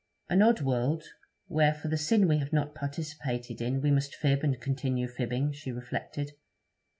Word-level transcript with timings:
An 0.29 0.41
odd 0.41 0.61
world, 0.61 1.03
where 1.45 1.75
for 1.75 1.87
the 1.87 1.95
sin 1.95 2.27
we 2.27 2.39
have 2.39 2.51
not 2.51 2.73
participated 2.73 3.61
in 3.61 3.81
we 3.81 3.91
must 3.91 4.15
fib 4.15 4.43
and 4.43 4.59
continue 4.59 5.07
fibbing, 5.07 5.51
she 5.53 5.71
reflected. 5.71 6.31